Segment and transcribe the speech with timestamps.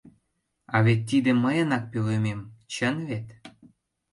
[0.75, 2.39] А вет тиде мыйынак пӧлемем,
[2.73, 3.27] чын вет?